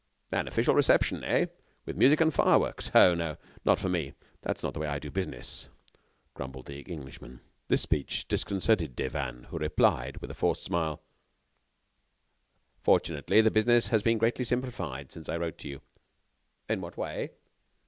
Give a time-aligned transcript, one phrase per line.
[0.31, 1.45] "An official reception, eh?
[1.85, 2.89] with music and fireworks!
[2.95, 3.13] Oh!
[3.13, 4.13] no, not for me.
[4.41, 5.69] That is not the way I do business,"
[6.33, 7.39] grumbled the Englishman.
[7.67, 11.03] This speech disconcerted Devanne, who replied, with a forced smile:
[12.81, 15.81] "Fortunately, the business has been greatly simplified since I wrote to you."
[16.67, 17.33] "In what way?"